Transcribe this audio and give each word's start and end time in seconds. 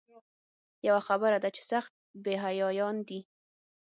یوه 0.87 1.01
خبره 1.07 1.37
ده 1.43 1.49
چې 1.55 1.61
سخت 1.71 1.91
بې 2.23 2.33
حیایان 2.45 2.95
دي. 3.07 3.19